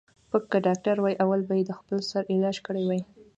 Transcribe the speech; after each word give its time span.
ـ 0.17 0.29
پک 0.29 0.43
که 0.51 0.57
ډاکتر 0.65 0.95
وای 0.99 1.15
اول 1.23 1.41
به 1.47 1.53
یې 1.59 1.63
د 1.65 1.71
خپل 1.79 1.97
سر 2.09 2.23
علاج 2.33 2.57
کړی 2.67 2.83
وای. 2.85 3.01